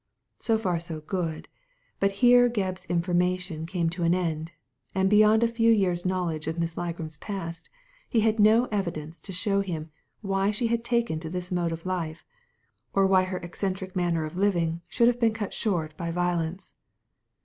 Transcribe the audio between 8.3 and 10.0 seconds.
no evidence to show him